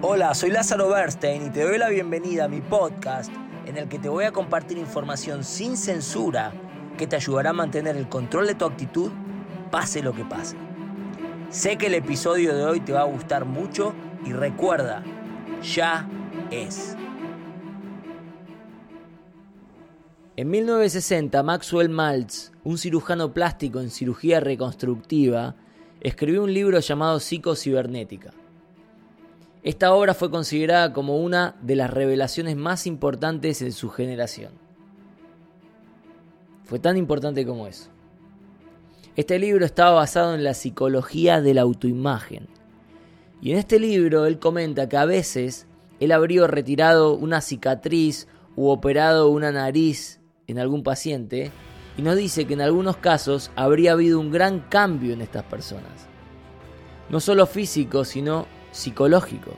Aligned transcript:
Hola, 0.00 0.32
soy 0.32 0.52
Lázaro 0.52 0.90
Bernstein 0.90 1.46
y 1.46 1.50
te 1.50 1.64
doy 1.64 1.76
la 1.76 1.88
bienvenida 1.88 2.44
a 2.44 2.48
mi 2.48 2.60
podcast 2.60 3.32
en 3.66 3.76
el 3.76 3.88
que 3.88 3.98
te 3.98 4.08
voy 4.08 4.26
a 4.26 4.30
compartir 4.30 4.78
información 4.78 5.42
sin 5.42 5.76
censura 5.76 6.52
que 6.96 7.08
te 7.08 7.16
ayudará 7.16 7.50
a 7.50 7.52
mantener 7.52 7.96
el 7.96 8.08
control 8.08 8.46
de 8.46 8.54
tu 8.54 8.64
actitud 8.64 9.10
pase 9.72 10.00
lo 10.00 10.12
que 10.12 10.24
pase. 10.24 10.56
Sé 11.50 11.78
que 11.78 11.88
el 11.88 11.94
episodio 11.94 12.54
de 12.54 12.64
hoy 12.64 12.78
te 12.78 12.92
va 12.92 13.00
a 13.00 13.06
gustar 13.06 13.44
mucho 13.44 13.92
y 14.24 14.32
recuerda, 14.32 15.02
ya 15.64 16.08
es. 16.52 16.96
En 20.36 20.48
1960, 20.48 21.42
Maxwell 21.42 21.88
Maltz, 21.88 22.52
un 22.62 22.78
cirujano 22.78 23.34
plástico 23.34 23.80
en 23.80 23.90
cirugía 23.90 24.38
reconstructiva, 24.38 25.56
escribió 26.00 26.44
un 26.44 26.54
libro 26.54 26.78
llamado 26.78 27.18
Psicocibernética. 27.18 28.37
Esta 29.68 29.92
obra 29.92 30.14
fue 30.14 30.30
considerada 30.30 30.94
como 30.94 31.18
una 31.18 31.54
de 31.60 31.76
las 31.76 31.90
revelaciones 31.90 32.56
más 32.56 32.86
importantes 32.86 33.60
en 33.60 33.72
su 33.72 33.90
generación. 33.90 34.52
Fue 36.64 36.78
tan 36.78 36.96
importante 36.96 37.44
como 37.44 37.66
eso. 37.66 37.90
Este 39.14 39.38
libro 39.38 39.66
estaba 39.66 39.90
basado 39.90 40.34
en 40.34 40.42
la 40.42 40.54
psicología 40.54 41.42
de 41.42 41.52
la 41.52 41.60
autoimagen. 41.60 42.48
Y 43.42 43.52
en 43.52 43.58
este 43.58 43.78
libro 43.78 44.24
él 44.24 44.38
comenta 44.38 44.88
que 44.88 44.96
a 44.96 45.04
veces 45.04 45.66
él 46.00 46.12
habría 46.12 46.46
retirado 46.46 47.12
una 47.12 47.42
cicatriz 47.42 48.26
u 48.56 48.70
operado 48.70 49.28
una 49.28 49.52
nariz 49.52 50.18
en 50.46 50.58
algún 50.58 50.82
paciente 50.82 51.52
y 51.98 52.00
nos 52.00 52.16
dice 52.16 52.46
que 52.46 52.54
en 52.54 52.62
algunos 52.62 52.96
casos 52.96 53.50
habría 53.54 53.92
habido 53.92 54.18
un 54.18 54.30
gran 54.30 54.60
cambio 54.60 55.12
en 55.12 55.20
estas 55.20 55.44
personas. 55.44 56.08
No 57.10 57.20
solo 57.20 57.44
físico, 57.44 58.06
sino 58.06 58.46
psicológico. 58.70 59.52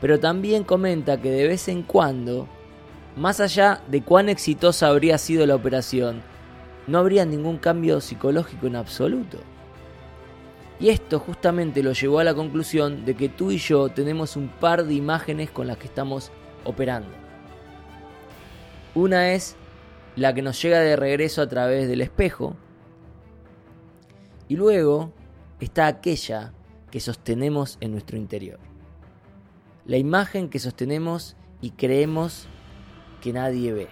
Pero 0.00 0.18
también 0.18 0.64
comenta 0.64 1.20
que 1.20 1.30
de 1.30 1.46
vez 1.46 1.68
en 1.68 1.82
cuando, 1.82 2.48
más 3.16 3.40
allá 3.40 3.82
de 3.88 4.02
cuán 4.02 4.28
exitosa 4.28 4.88
habría 4.88 5.18
sido 5.18 5.46
la 5.46 5.56
operación, 5.56 6.22
no 6.86 6.98
habría 6.98 7.24
ningún 7.24 7.58
cambio 7.58 8.00
psicológico 8.00 8.66
en 8.66 8.76
absoluto. 8.76 9.38
Y 10.80 10.88
esto 10.88 11.18
justamente 11.18 11.82
lo 11.82 11.92
llevó 11.92 12.20
a 12.20 12.24
la 12.24 12.34
conclusión 12.34 13.04
de 13.04 13.14
que 13.14 13.28
tú 13.28 13.50
y 13.50 13.58
yo 13.58 13.90
tenemos 13.90 14.36
un 14.36 14.48
par 14.48 14.84
de 14.84 14.94
imágenes 14.94 15.50
con 15.50 15.66
las 15.66 15.76
que 15.76 15.86
estamos 15.86 16.32
operando. 16.64 17.10
Una 18.94 19.32
es 19.32 19.56
la 20.16 20.34
que 20.34 20.42
nos 20.42 20.60
llega 20.60 20.80
de 20.80 20.96
regreso 20.96 21.42
a 21.42 21.48
través 21.48 21.86
del 21.86 22.00
espejo. 22.00 22.56
Y 24.48 24.56
luego 24.56 25.12
está 25.60 25.86
aquella 25.86 26.52
que 26.90 27.00
sostenemos 27.00 27.78
en 27.80 27.92
nuestro 27.92 28.16
interior. 28.16 28.58
La 29.86 29.96
imagen 29.96 30.48
que 30.48 30.58
sostenemos 30.58 31.36
y 31.60 31.70
creemos 31.70 32.46
que 33.20 33.32
nadie 33.32 33.72
ve. 33.72 33.88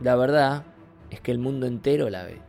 La 0.00 0.16
verdad 0.16 0.64
es 1.10 1.20
que 1.20 1.32
el 1.32 1.38
mundo 1.38 1.66
entero 1.66 2.10
la 2.10 2.24
ve. 2.24 2.40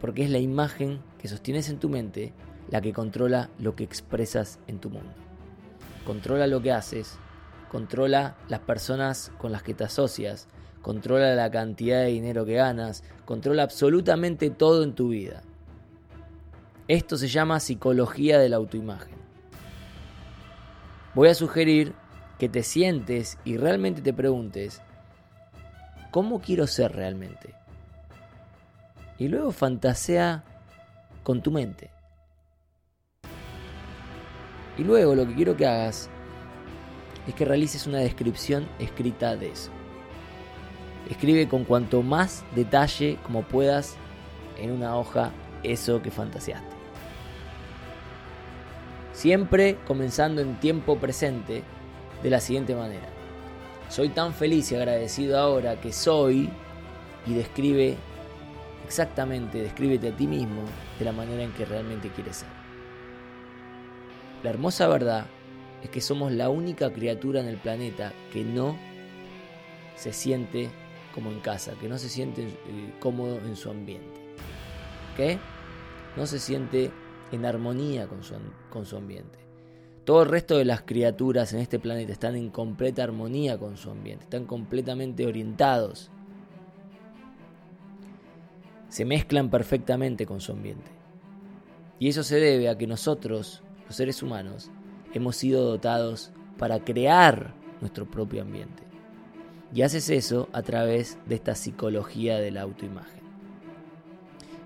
Porque 0.00 0.24
es 0.24 0.30
la 0.30 0.38
imagen 0.38 1.00
que 1.18 1.28
sostienes 1.28 1.68
en 1.68 1.78
tu 1.78 1.88
mente 1.88 2.32
la 2.70 2.80
que 2.80 2.92
controla 2.92 3.50
lo 3.58 3.74
que 3.74 3.84
expresas 3.84 4.58
en 4.66 4.78
tu 4.78 4.90
mundo. 4.90 5.12
Controla 6.04 6.46
lo 6.46 6.62
que 6.62 6.72
haces, 6.72 7.18
controla 7.70 8.36
las 8.48 8.60
personas 8.60 9.32
con 9.38 9.52
las 9.52 9.62
que 9.62 9.74
te 9.74 9.84
asocias, 9.84 10.48
controla 10.82 11.34
la 11.34 11.50
cantidad 11.50 12.00
de 12.00 12.08
dinero 12.08 12.44
que 12.44 12.54
ganas, 12.54 13.04
controla 13.24 13.62
absolutamente 13.62 14.50
todo 14.50 14.84
en 14.84 14.94
tu 14.94 15.08
vida. 15.08 15.42
Esto 16.88 17.18
se 17.18 17.28
llama 17.28 17.60
psicología 17.60 18.38
de 18.38 18.48
la 18.48 18.56
autoimagen. 18.56 19.14
Voy 21.14 21.28
a 21.28 21.34
sugerir 21.34 21.92
que 22.38 22.48
te 22.48 22.62
sientes 22.62 23.36
y 23.44 23.58
realmente 23.58 24.00
te 24.00 24.14
preguntes, 24.14 24.80
¿cómo 26.10 26.40
quiero 26.40 26.66
ser 26.66 26.92
realmente? 26.92 27.52
Y 29.18 29.28
luego 29.28 29.52
fantasea 29.52 30.44
con 31.22 31.42
tu 31.42 31.50
mente. 31.50 31.90
Y 34.78 34.82
luego 34.82 35.14
lo 35.14 35.28
que 35.28 35.34
quiero 35.34 35.58
que 35.58 35.66
hagas 35.66 36.08
es 37.26 37.34
que 37.34 37.44
realices 37.44 37.86
una 37.86 37.98
descripción 37.98 38.66
escrita 38.78 39.36
de 39.36 39.50
eso. 39.50 39.70
Escribe 41.10 41.48
con 41.48 41.64
cuanto 41.64 42.02
más 42.02 42.46
detalle 42.54 43.18
como 43.24 43.42
puedas 43.42 43.96
en 44.56 44.70
una 44.70 44.96
hoja 44.96 45.32
eso 45.62 46.00
que 46.00 46.10
fantaseaste. 46.10 46.77
Siempre 49.18 49.78
comenzando 49.84 50.40
en 50.42 50.60
tiempo 50.60 50.96
presente 50.96 51.64
de 52.22 52.30
la 52.30 52.38
siguiente 52.38 52.76
manera. 52.76 53.08
Soy 53.88 54.10
tan 54.10 54.32
feliz 54.32 54.70
y 54.70 54.76
agradecido 54.76 55.40
ahora 55.40 55.80
que 55.80 55.92
soy 55.92 56.48
y 57.26 57.34
describe 57.34 57.96
exactamente, 58.86 59.60
descríbete 59.60 60.10
a 60.10 60.16
ti 60.16 60.28
mismo 60.28 60.62
de 61.00 61.04
la 61.04 61.10
manera 61.10 61.42
en 61.42 61.50
que 61.50 61.64
realmente 61.64 62.10
quieres 62.10 62.36
ser. 62.36 62.48
La 64.44 64.50
hermosa 64.50 64.86
verdad 64.86 65.26
es 65.82 65.90
que 65.90 66.00
somos 66.00 66.30
la 66.30 66.48
única 66.48 66.92
criatura 66.92 67.40
en 67.40 67.48
el 67.48 67.56
planeta 67.56 68.12
que 68.32 68.44
no 68.44 68.78
se 69.96 70.12
siente 70.12 70.70
como 71.12 71.32
en 71.32 71.40
casa, 71.40 71.72
que 71.80 71.88
no 71.88 71.98
se 71.98 72.08
siente 72.08 72.42
eh, 72.42 72.94
cómodo 73.00 73.38
en 73.38 73.56
su 73.56 73.68
ambiente. 73.68 74.20
¿Qué? 75.16 75.40
No 76.16 76.24
se 76.24 76.38
siente 76.38 76.92
en 77.32 77.44
armonía 77.44 78.06
con 78.06 78.22
su, 78.22 78.34
con 78.70 78.86
su 78.86 78.96
ambiente. 78.96 79.38
Todo 80.04 80.22
el 80.22 80.28
resto 80.30 80.56
de 80.56 80.64
las 80.64 80.82
criaturas 80.82 81.52
en 81.52 81.60
este 81.60 81.78
planeta 81.78 82.12
están 82.12 82.34
en 82.34 82.48
completa 82.50 83.02
armonía 83.02 83.58
con 83.58 83.76
su 83.76 83.90
ambiente, 83.90 84.24
están 84.24 84.46
completamente 84.46 85.26
orientados. 85.26 86.10
Se 88.88 89.04
mezclan 89.04 89.50
perfectamente 89.50 90.24
con 90.24 90.40
su 90.40 90.52
ambiente. 90.52 90.90
Y 91.98 92.08
eso 92.08 92.22
se 92.22 92.36
debe 92.36 92.70
a 92.70 92.78
que 92.78 92.86
nosotros, 92.86 93.62
los 93.86 93.96
seres 93.96 94.22
humanos, 94.22 94.70
hemos 95.12 95.36
sido 95.36 95.64
dotados 95.64 96.32
para 96.56 96.82
crear 96.84 97.52
nuestro 97.80 98.10
propio 98.10 98.42
ambiente. 98.42 98.84
Y 99.74 99.82
haces 99.82 100.08
eso 100.08 100.48
a 100.52 100.62
través 100.62 101.18
de 101.26 101.34
esta 101.34 101.54
psicología 101.54 102.38
de 102.38 102.50
la 102.50 102.62
autoimagen. 102.62 103.27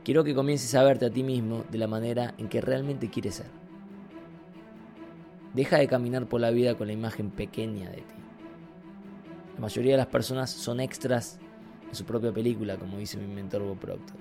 Quiero 0.04 0.24
que 0.24 0.34
comiences 0.34 0.74
a 0.74 0.82
verte 0.82 1.06
a 1.06 1.10
ti 1.10 1.22
mismo 1.22 1.64
de 1.70 1.78
la 1.78 1.86
manera 1.86 2.34
en 2.36 2.48
que 2.48 2.60
realmente 2.60 3.08
quieres 3.08 3.36
ser. 3.36 3.46
Deja 5.54 5.78
de 5.78 5.86
caminar 5.86 6.26
por 6.26 6.40
la 6.40 6.50
vida 6.50 6.74
con 6.74 6.88
la 6.88 6.92
imagen 6.92 7.30
pequeña 7.30 7.88
de 7.90 7.98
ti. 7.98 8.14
La 9.54 9.60
mayoría 9.60 9.92
de 9.92 9.98
las 9.98 10.06
personas 10.08 10.50
son 10.50 10.80
extras 10.80 11.38
en 11.88 11.94
su 11.94 12.04
propia 12.04 12.32
película, 12.32 12.76
como 12.78 12.98
dice 12.98 13.16
mi 13.16 13.32
mentor 13.32 13.62
Bob 13.62 13.78
Proctor. 13.78 14.16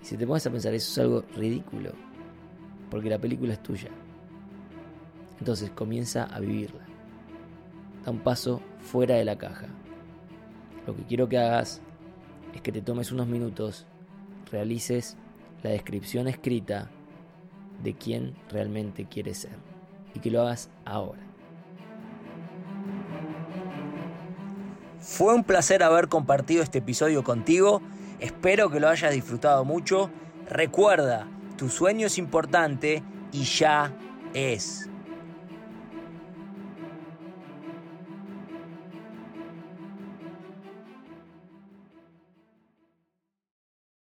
Y 0.00 0.06
si 0.06 0.16
te 0.16 0.26
pones 0.26 0.46
a 0.46 0.50
pensar, 0.50 0.72
eso 0.72 0.90
es 0.90 0.98
algo 0.98 1.24
ridículo, 1.36 1.92
porque 2.90 3.10
la 3.10 3.18
película 3.18 3.52
es 3.52 3.62
tuya. 3.62 3.90
Entonces 5.38 5.70
comienza 5.70 6.24
a 6.24 6.40
vivirla. 6.40 6.86
Da 8.04 8.10
un 8.10 8.20
paso 8.20 8.62
fuera 8.78 9.16
de 9.16 9.24
la 9.26 9.36
caja. 9.36 9.66
Lo 10.86 10.96
que 10.96 11.02
quiero 11.02 11.28
que 11.28 11.36
hagas 11.36 11.82
es 12.54 12.62
que 12.62 12.72
te 12.72 12.80
tomes 12.80 13.12
unos 13.12 13.26
minutos, 13.26 13.86
realices 14.50 15.16
la 15.62 15.70
descripción 15.70 16.28
escrita 16.28 16.90
de 17.82 17.94
quién 17.94 18.34
realmente 18.50 19.06
quieres 19.06 19.38
ser 19.38 19.56
y 20.14 20.20
que 20.20 20.30
lo 20.30 20.42
hagas 20.42 20.70
ahora. 20.84 21.20
Fue 25.00 25.34
un 25.34 25.44
placer 25.44 25.82
haber 25.82 26.08
compartido 26.08 26.62
este 26.62 26.78
episodio 26.78 27.24
contigo. 27.24 27.80
Espero 28.18 28.70
que 28.70 28.80
lo 28.80 28.88
hayas 28.88 29.14
disfrutado 29.14 29.64
mucho. 29.64 30.10
Recuerda, 30.48 31.26
tu 31.56 31.70
sueño 31.70 32.06
es 32.06 32.18
importante 32.18 33.02
y 33.32 33.44
ya 33.44 33.94
es. 34.34 34.89